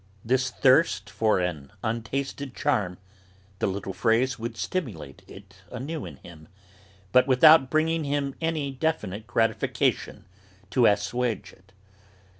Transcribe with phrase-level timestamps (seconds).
[0.25, 2.97] This thirst for an untasted charm,
[3.59, 6.47] the little phrase would stimulate it anew in him,
[7.11, 10.25] but without bringing him any definite gratification
[10.71, 11.71] to assuage it.